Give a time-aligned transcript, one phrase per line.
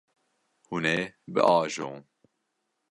[0.67, 0.99] Hûn ê
[1.33, 1.97] biajon.